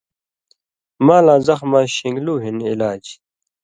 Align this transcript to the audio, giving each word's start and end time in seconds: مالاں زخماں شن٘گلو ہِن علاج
مالاں 1.05 1.39
زخماں 1.47 1.85
شن٘گلو 1.95 2.35
ہِن 2.43 2.57
علاج 2.71 3.03